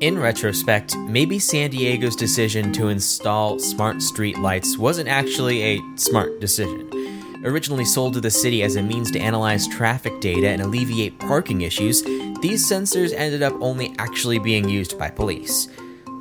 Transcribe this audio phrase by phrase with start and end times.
[0.00, 6.38] In retrospect, maybe San Diego's decision to install smart street lights wasn't actually a smart
[6.40, 6.88] decision.
[7.44, 11.62] Originally sold to the city as a means to analyze traffic data and alleviate parking
[11.62, 12.04] issues,
[12.40, 15.66] these sensors ended up only actually being used by police.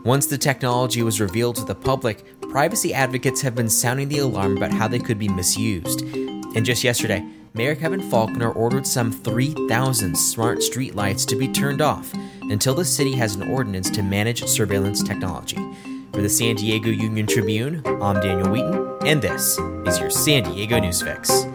[0.03, 4.57] Once the technology was revealed to the public, privacy advocates have been sounding the alarm
[4.57, 6.01] about how they could be misused.
[6.01, 12.11] And just yesterday, Mayor Kevin Faulconer ordered some 3,000 smart streetlights to be turned off
[12.49, 15.57] until the city has an ordinance to manage surveillance technology.
[16.13, 20.79] For the San Diego Union Tribune, I'm Daniel Wheaton, and this is your San Diego
[20.79, 21.45] News Fix.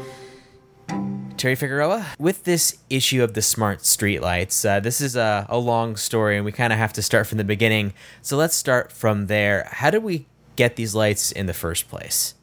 [1.42, 5.96] Teri Figueroa, with this issue of the smart streetlights, uh, this is a, a long
[5.96, 7.94] story and we kind of have to start from the beginning.
[8.20, 9.68] So let's start from there.
[9.72, 12.34] How did we get these lights in the first place?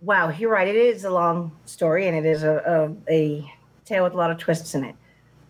[0.00, 0.68] Wow, you're right.
[0.68, 3.52] It is a long story and it is a, a, a
[3.84, 4.94] tale with a lot of twists in it.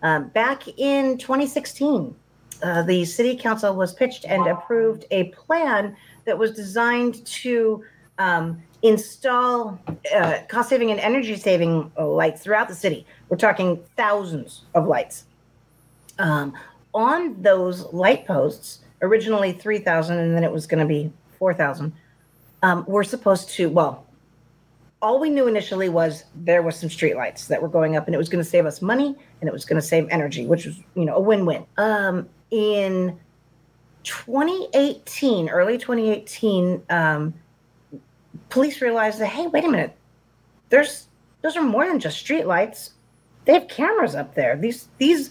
[0.03, 2.15] Um, back in 2016,
[2.63, 7.85] uh, the city council was pitched and approved a plan that was designed to
[8.19, 9.79] um, install
[10.15, 13.07] uh, cost saving and energy saving lights throughout the city.
[13.29, 15.25] We're talking thousands of lights.
[16.19, 16.53] Um,
[16.95, 21.93] on those light posts, originally 3,000 and then it was going to be 4,000,
[22.63, 24.07] um, we're supposed to, well,
[25.03, 28.19] all we knew initially was there was some streetlights that were going up and it
[28.19, 30.77] was going to save us money and it was going to save energy which was
[30.95, 31.67] you know a win-win.
[31.77, 33.19] Um, in
[34.05, 37.35] 2018 early 2018 um,
[38.49, 39.97] police realized that hey wait a minute.
[40.69, 41.09] There's
[41.43, 42.91] those are more than just streetlights.
[43.45, 44.57] They have cameras up there.
[44.57, 45.31] These these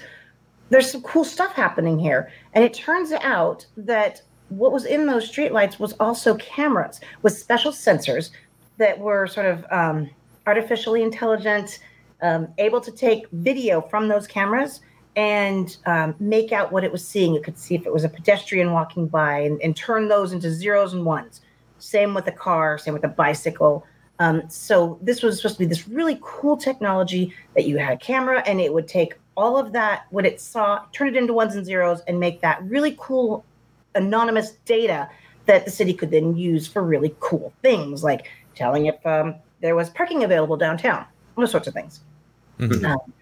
[0.70, 2.32] there's some cool stuff happening here.
[2.54, 7.72] And it turns out that what was in those streetlights was also cameras with special
[7.72, 8.32] sensors
[8.78, 10.10] that were sort of um,
[10.48, 11.80] artificially intelligent,
[12.22, 14.82] um, able to take video from those cameras
[15.16, 17.36] and um, make out what it was seeing.
[17.36, 20.52] It could see if it was a pedestrian walking by and, and turn those into
[20.52, 21.42] zeros and ones.
[21.80, 23.86] Same with the car, same with the bicycle.
[24.20, 27.98] Um, so this was supposed to be this really cool technology that you had a
[27.98, 31.56] camera and it would take all of that, what it saw, turn it into ones
[31.56, 33.44] and zeros and make that really cool
[33.96, 35.10] anonymous data
[35.48, 39.76] that the city could then use for really cool things like telling if um, there
[39.76, 41.06] was parking available downtown,
[41.38, 42.02] all sorts of things.
[42.60, 42.86] Mm-hmm.
[42.86, 43.14] Um,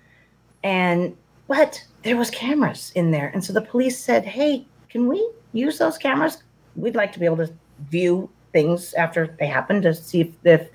[0.64, 1.16] and
[1.48, 5.78] but there was cameras in there, and so the police said, "Hey, can we use
[5.78, 6.44] those cameras?
[6.76, 7.52] We'd like to be able to
[7.90, 10.70] view things after they happen to see if, if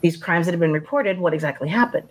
[0.00, 2.08] these crimes that have been reported, what exactly happened."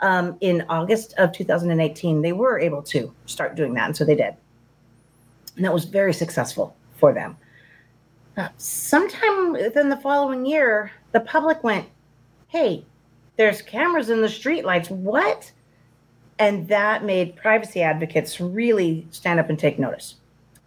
[0.00, 4.16] Um, in August of 2018, they were able to start doing that, and so they
[4.16, 4.34] did,
[5.56, 7.36] and that was very successful for them.
[8.36, 11.86] Uh, sometime within the following year, the public went,
[12.48, 12.84] Hey,
[13.36, 14.90] there's cameras in the streetlights.
[14.90, 15.50] What?
[16.38, 20.16] And that made privacy advocates really stand up and take notice.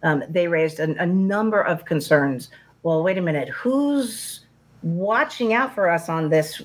[0.02, 2.50] Um, they raised a, number of concerns.
[2.82, 4.46] Well, wait a minute, who's
[4.82, 6.62] watching out for us on this?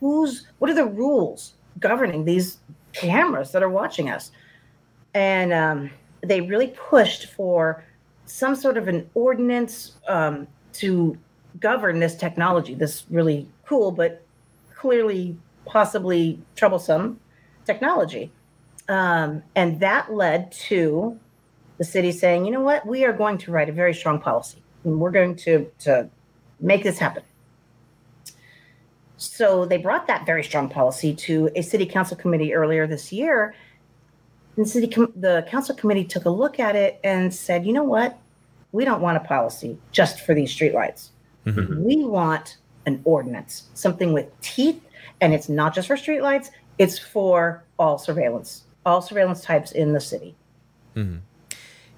[0.00, 2.58] Who's what are the rules governing these
[2.92, 4.30] cameras that are watching us?
[5.14, 5.90] And um,
[6.22, 7.84] they really pushed for
[8.26, 11.16] some sort of an ordinance um, to
[11.60, 14.24] govern this technology, this really cool but
[14.74, 17.18] clearly possibly troublesome
[17.64, 18.30] technology.
[18.88, 21.18] Um, and that led to
[21.78, 24.62] the city saying, you know what, we are going to write a very strong policy
[24.84, 26.08] and we're going to, to
[26.60, 27.22] make this happen.
[29.16, 33.54] So they brought that very strong policy to a city council committee earlier this year.
[34.56, 37.84] And city com- the council committee took a look at it and said, you know
[37.84, 38.18] what,
[38.72, 41.10] we don't want a policy just for these streetlights.
[41.46, 41.82] Mm-hmm.
[41.82, 44.80] We want an ordinance, something with teeth,
[45.20, 50.00] and it's not just for streetlights, it's for all surveillance, all surveillance types in the
[50.00, 50.34] city.
[50.96, 51.18] Mm-hmm.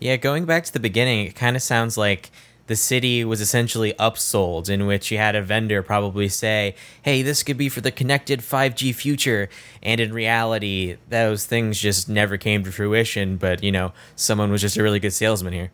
[0.00, 2.30] Yeah, going back to the beginning, it kind of sounds like
[2.66, 7.42] the city was essentially upsold, in which you had a vendor probably say, hey, this
[7.42, 9.48] could be for the connected 5G future.
[9.82, 13.36] And in reality, those things just never came to fruition.
[13.36, 15.72] But, you know, someone was just a really good salesman here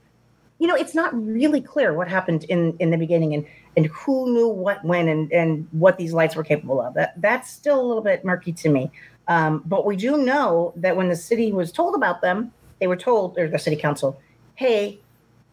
[0.61, 3.47] you know, it's not really clear what happened in in the beginning and
[3.77, 6.93] and who knew what when and and what these lights were capable of.
[6.95, 8.93] That that's still a little bit murky to me.
[9.27, 12.97] Um, but we do know that when the city was told about them, they were
[12.97, 14.21] told, or the city council,
[14.55, 15.01] "Hey,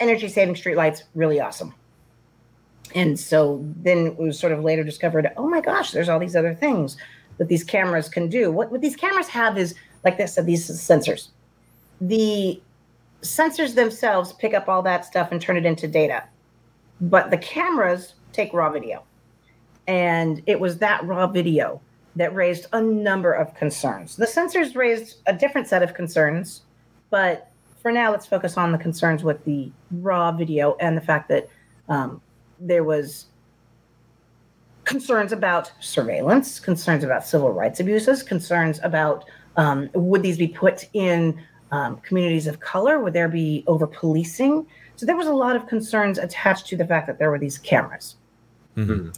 [0.02, 1.74] energy saving streetlights, really awesome."
[2.94, 6.36] And so then it was sort of later discovered, oh my gosh, there's all these
[6.36, 6.96] other things
[7.38, 8.52] that these cameras can do.
[8.52, 11.30] What what these cameras have is, like I said, these sensors.
[12.02, 12.62] The
[13.22, 16.24] sensors themselves pick up all that stuff and turn it into data,
[17.02, 19.04] but the cameras take raw video.
[19.88, 21.82] And it was that raw video
[22.16, 24.16] that raised a number of concerns.
[24.16, 26.64] The sensors raised a different set of concerns,
[27.10, 31.30] but for now, let's focus on the concerns with the raw video and the fact
[31.30, 31.48] that
[31.88, 32.22] um,
[32.60, 33.28] there was
[34.84, 39.26] concerns about surveillance, concerns about civil rights abuses, concerns about
[39.58, 41.40] um, would these be put in
[41.72, 43.00] um, communities of color?
[43.00, 44.66] Would there be over policing?
[44.96, 47.58] So there was a lot of concerns attached to the fact that there were these
[47.58, 48.16] cameras.
[48.76, 49.10] Mm-hmm.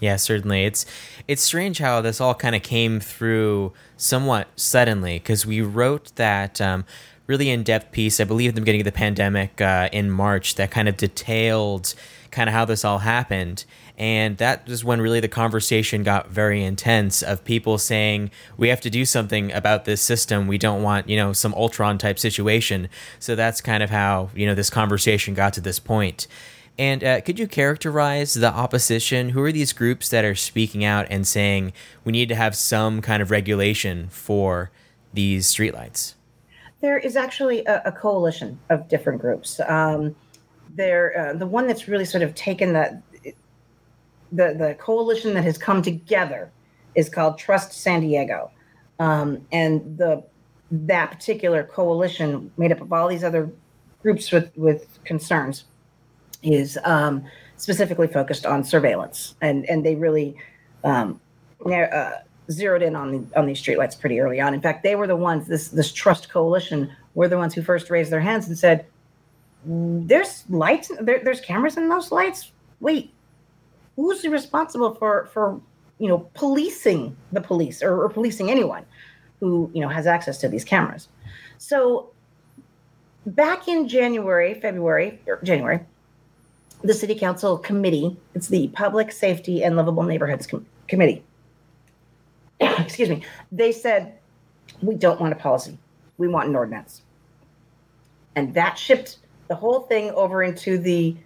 [0.00, 0.64] Yeah, certainly.
[0.64, 0.84] It's
[1.28, 6.60] it's strange how this all kind of came through somewhat suddenly because we wrote that
[6.60, 6.84] um,
[7.26, 10.56] really in depth piece, I believe, at the beginning of the pandemic uh, in March
[10.56, 11.94] that kind of detailed
[12.30, 13.64] kind of how this all happened.
[13.98, 18.80] And that was when really the conversation got very intense of people saying, we have
[18.80, 20.46] to do something about this system.
[20.46, 22.88] We don't want, you know, some Ultron type situation.
[23.18, 26.26] So that's kind of how, you know, this conversation got to this point.
[26.78, 29.30] And uh, could you characterize the opposition?
[29.30, 33.02] Who are these groups that are speaking out and saying we need to have some
[33.02, 34.70] kind of regulation for
[35.12, 36.14] these streetlights?
[36.82, 39.60] There is actually a, a coalition of different groups.
[39.66, 40.14] Um,
[40.74, 43.02] there, uh, the one that's really sort of taken that
[44.32, 46.50] the the coalition that has come together
[46.94, 48.50] is called Trust San Diego,
[48.98, 50.24] um, and the
[50.70, 53.50] that particular coalition made up of all these other
[54.02, 55.64] groups with with concerns
[56.42, 57.24] is um,
[57.58, 60.34] specifically focused on surveillance, and and they really
[60.82, 61.20] um,
[61.64, 62.10] uh,
[62.50, 64.54] zeroed in on the on these streetlights pretty early on.
[64.54, 67.90] In fact, they were the ones this this trust coalition were the ones who first
[67.90, 68.84] raised their hands and said,
[69.64, 72.50] "There's lights, there, there's cameras in those lights.
[72.80, 73.12] Wait,
[73.96, 75.60] who's responsible for for
[75.98, 78.84] you know policing the police or, or policing anyone
[79.40, 81.08] who you know has access to these cameras?"
[81.58, 82.10] So
[83.24, 85.80] back in January, February, January,
[86.82, 91.22] the city council committee, it's the Public Safety and Livable Neighborhoods Com- Committee.
[92.78, 93.22] Excuse me.
[93.50, 94.18] They said,
[94.82, 95.78] we don't want a policy.
[96.18, 97.02] We want an ordinance.
[98.36, 99.18] And that shipped
[99.48, 101.16] the whole thing over into the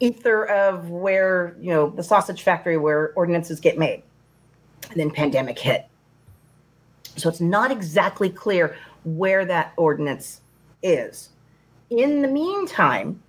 [0.00, 4.02] ether of where, you know, the sausage factory where ordinances get made.
[4.90, 5.86] And then pandemic hit.
[7.16, 10.40] So it's not exactly clear where that ordinance
[10.82, 11.30] is.
[11.90, 13.22] In the meantime,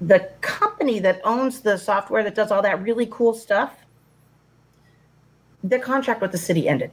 [0.00, 3.76] the company that owns the software that does all that really cool stuff,
[5.62, 6.90] their contract with the city ended.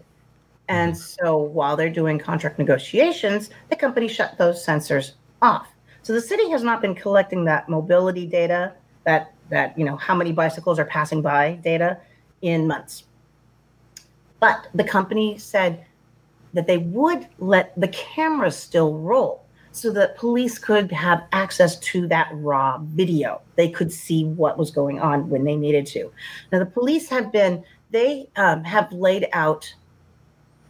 [0.67, 1.23] And mm-hmm.
[1.23, 5.67] so while they're doing contract negotiations, the company shut those sensors off.
[6.03, 8.73] So the city has not been collecting that mobility data,
[9.05, 11.99] that that you know how many bicycles are passing by data
[12.41, 13.03] in months.
[14.39, 15.85] But the company said
[16.53, 22.07] that they would let the cameras still roll so that police could have access to
[22.07, 23.41] that raw video.
[23.55, 26.11] They could see what was going on when they needed to.
[26.51, 29.73] Now, the police have been, they um, have laid out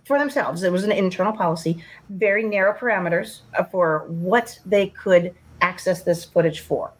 [0.05, 6.01] for themselves, it was an internal policy, very narrow parameters for what they could access
[6.01, 6.91] this footage for.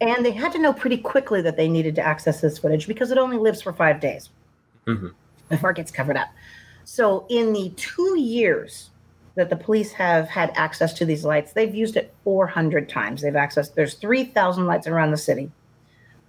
[0.00, 3.10] And they had to know pretty quickly that they needed to access this footage because
[3.10, 4.30] it only lives for five days
[4.86, 5.08] mm-hmm.
[5.48, 6.28] before it gets covered up.
[6.84, 8.90] So, in the two years
[9.34, 11.52] that the police have had access to these lights.
[11.52, 13.22] They've used it 400 times.
[13.22, 15.50] They've accessed, there's 3,000 lights around the city.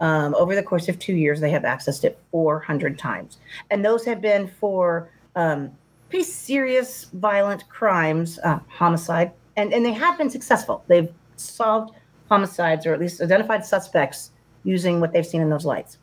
[0.02, 3.38] Um, over the course of two years, they have accessed it 400 times.
[3.72, 5.72] And those have been for um,
[6.10, 10.84] pretty serious violent crimes, uh, homicide, and, and they have been successful.
[10.88, 11.96] They've solved
[12.30, 14.32] homicides or at least identified suspects
[14.64, 15.98] using what they've seen in those lights.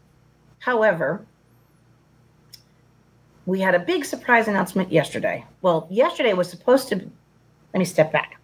[0.59, 1.27] However,
[3.47, 5.45] we had a big surprise announcement yesterday.
[5.63, 6.97] Well, yesterday was supposed to.
[7.75, 8.39] Let me step back.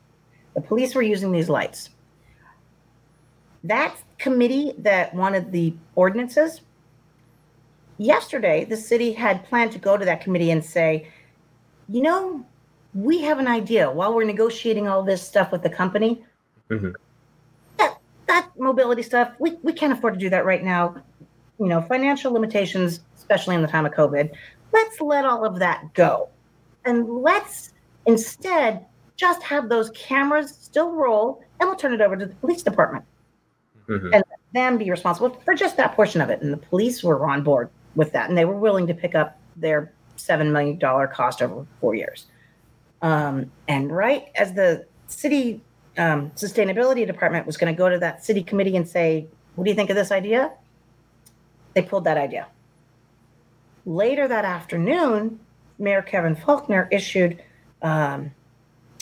[0.55, 1.91] The police were using these lights.
[3.65, 6.61] That committee that wanted the ordinances,
[7.99, 11.09] yesterday, the city had planned to go to that committee and say,
[11.89, 12.45] you know,
[12.95, 16.25] we have an idea while we're negotiating all this stuff with the company.
[16.71, 16.91] Mm-hmm.
[17.79, 21.03] That, that mobility stuff, we, we can't afford to do that right now.
[21.59, 24.35] You know, financial limitations, especially in the time of COVID
[24.73, 26.29] let's let all of that go.
[26.85, 27.73] And let's
[28.07, 28.87] instead
[29.17, 33.05] just have those cameras still roll and we'll turn it over to the police department
[33.89, 34.15] mm-hmm.
[34.15, 36.41] and them be responsible for just that portion of it.
[36.43, 39.39] And the police were on board with that and they were willing to pick up
[39.57, 40.79] their $7 million
[41.09, 42.27] cost over four years.
[43.03, 45.61] Um, and right as the city
[45.97, 49.27] um, sustainability department was going to go to that city committee and say,
[49.57, 50.53] What do you think of this idea?
[51.75, 52.47] They pulled that idea.
[53.85, 55.41] Later that afternoon,
[55.79, 57.43] Mayor Kevin Faulconer issued
[57.83, 58.33] um,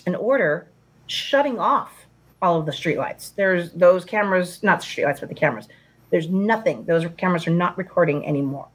[0.07, 0.69] an order
[1.07, 2.06] shutting off
[2.43, 3.35] all of the streetlights.
[3.35, 5.69] There's those cameras, not the streetlights, but the cameras.
[6.11, 6.85] There's nothing.
[6.85, 8.69] Those cameras are not recording anymore.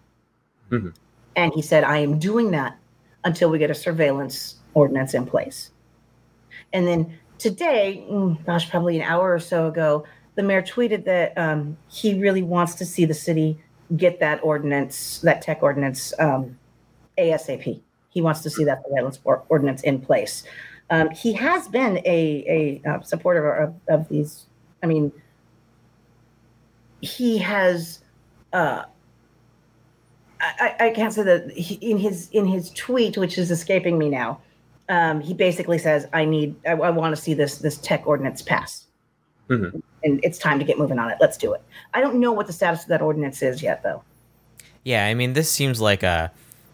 [0.70, 0.89] Mm-hmm.
[1.36, 2.77] And he said, I am doing that
[3.24, 5.72] until we get a surveillance ordinance in place.
[6.74, 11.38] And then today, mm, gosh, probably an hour or so ago, the mayor tweeted that
[11.38, 13.62] um, he really wants to see the city
[13.98, 16.58] get that ordinance, that tech ordinance, um,
[17.18, 17.82] ASAP.
[18.10, 20.44] He wants to see that surveillance ordinance in place.
[20.92, 24.46] Um, he has been a, a uh, supporter of, of these.
[24.84, 25.12] I mean,
[27.00, 28.02] he has.
[28.54, 28.84] Uh,
[30.42, 34.10] I, I can't say that he, in his in his tweet, which is escaping me
[34.10, 34.42] now.
[34.90, 38.42] Um, he basically says, "I need, I, I want to see this this tech ordinance
[38.42, 38.88] pass,
[39.50, 39.82] Mhm.
[40.04, 41.18] and it's time to get moving on it.
[41.22, 41.62] Let's do it."
[41.94, 44.04] I don't know what the status of that ordinance is yet, though.
[44.84, 46.32] Yeah, I mean, this seems like a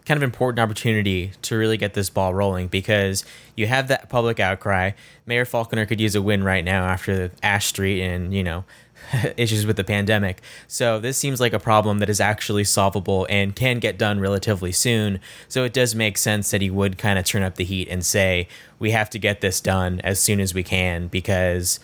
[0.08, 4.40] kind of important opportunity to really get this ball rolling because you have that public
[4.40, 4.92] outcry.
[5.26, 8.64] Mayor Faulconer could use a win right now after Ash Street and, you know,
[9.36, 10.40] issues with the pandemic.
[10.66, 14.72] So this seems like a problem that is actually solvable and can get done relatively
[14.72, 15.20] soon.
[15.46, 18.02] So it does make sense that he would kind of turn up the heat and
[18.02, 18.48] say,
[18.78, 21.80] we have to get this done as soon as we can because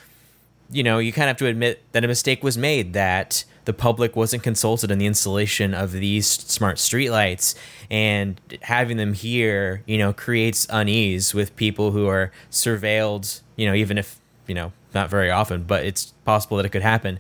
[0.71, 3.73] you know, you kind of have to admit that a mistake was made that the
[3.73, 7.55] public wasn't consulted in the installation of these smart streetlights
[7.91, 13.75] and having them here, you know, creates unease with people who are surveilled, you know,
[13.75, 17.19] even if, you know, not very often, but it's possible that it could happen.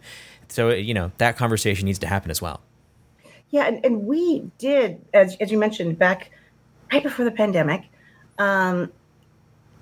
[0.48, 2.60] So, you know, that conversation needs to happen as well.
[3.50, 6.30] Yeah, and, and we did, as, as you mentioned, back
[6.92, 7.82] right before the pandemic,
[8.38, 8.92] um,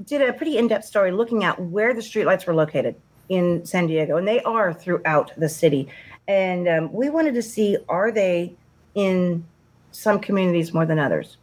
[0.04, 2.94] did a pretty in-depth story looking at where the streetlights were located
[3.28, 5.88] in San Diego, and they are throughout the city.
[6.28, 8.54] And um, we wanted to see are they
[8.94, 9.44] in
[9.90, 11.36] some communities more than others,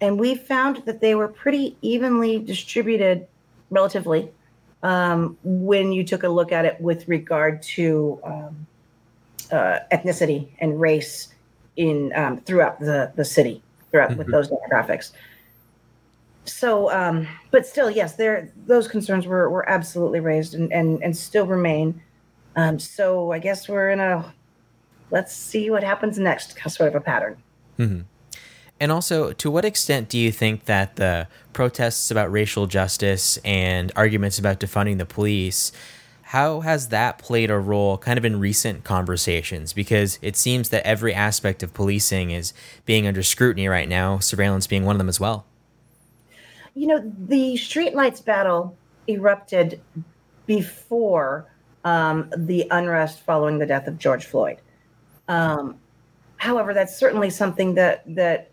[0.00, 3.26] and we found that they were pretty evenly distributed,
[3.70, 4.30] relatively,
[4.82, 8.66] um, when you took a look at it with regard to um,
[9.50, 11.34] uh, ethnicity and race
[11.76, 14.32] in um, throughout the the city throughout with Mhm.
[14.32, 15.12] those demographics.
[16.44, 21.16] So, um, but still, yes, there those concerns were were absolutely raised and and and
[21.16, 22.00] still remain.
[22.56, 24.32] Um, so I guess we're in a
[25.10, 27.36] let's see what happens next sort of a pattern.
[28.80, 33.92] And also, to what extent do you think that the protests about racial justice and
[33.94, 35.70] arguments about defunding the police,
[36.22, 39.72] how has that played a role kind of in recent conversations?
[39.72, 42.52] Because it seems that every aspect of policing is
[42.84, 45.46] being under scrutiny right now, surveillance being one of them as well.
[46.74, 49.80] You know, the streetlights battle erupted
[50.46, 51.51] before
[51.84, 54.58] um, the unrest following the death of George Floyd.
[55.28, 55.76] Um,
[56.36, 58.50] however, that's certainly something that that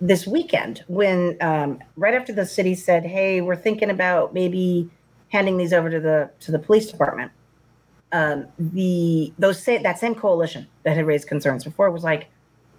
[0.00, 4.90] this weekend, when um, right after the city said, "Hey, we're thinking about maybe
[5.28, 7.30] handing these over to the to the police department,"
[8.12, 12.28] um, the those sa- that same coalition that had raised concerns before was like,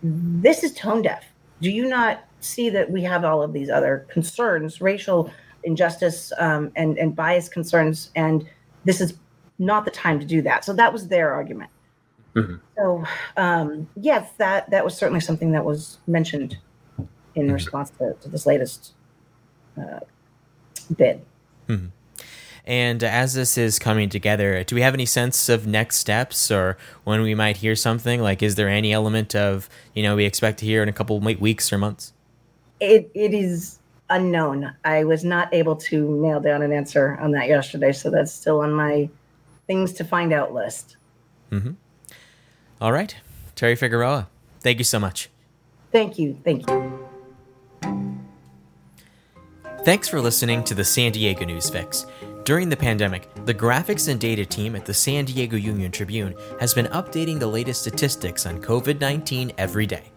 [0.02, 1.24] "This is tone deaf.
[1.62, 5.32] Do you not see that we have all of these other concerns, racial
[5.64, 8.46] injustice um, and and bias concerns, and
[8.84, 9.14] this is
[9.60, 11.70] not the time to do that?" So that was their argument.
[12.36, 12.60] Mhm.
[12.78, 13.04] So
[13.38, 16.58] um, yes, that that was certainly something that was mentioned
[17.36, 17.54] in Mhm.
[17.54, 18.94] response to, to this latest
[19.78, 20.00] uh,
[20.96, 21.22] bid.
[22.66, 26.78] And as this is coming together, do we have any sense of next steps or
[27.04, 28.22] when we might hear something?
[28.22, 31.20] Like, is there any element of, you know, we expect to hear in a couple
[31.20, 32.14] weeks or months?
[32.80, 33.80] It it is
[34.10, 34.74] unknown.
[34.86, 38.62] I was not able to nail down an answer on that yesterday, so that's still
[38.62, 39.10] on my
[39.74, 40.98] things to find out list.
[41.52, 41.72] Mm-hmm.
[42.80, 43.16] All right.
[43.56, 44.28] Teri Figueroa,
[44.60, 45.30] thank you so much.
[45.92, 47.08] Thank you, thank you.
[49.84, 52.06] Thanks for listening to the San Diego News Fix.
[52.46, 56.74] During the pandemic, the graphics and data team at the San Diego Union Tribune has
[56.74, 60.12] been updating the latest statistics on COVID 19 every day.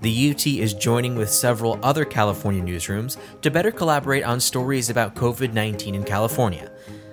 [0.00, 5.14] The UT is joining with several other California newsrooms to better collaborate on stories about
[5.14, 6.70] COVID 19 in California.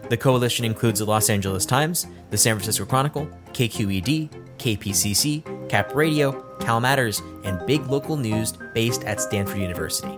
[0.09, 6.57] The coalition includes the Los Angeles Times, the San Francisco Chronicle, KQED, KPCC, Cap Radio,
[6.59, 10.17] Cal Matters, and big local news based at Stanford University.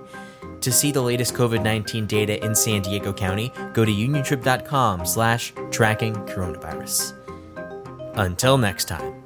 [0.61, 6.15] To see the latest COVID-19 data in San Diego County, go to uniontrib.com slash tracking
[6.25, 7.13] coronavirus.
[8.15, 9.24] Until next time.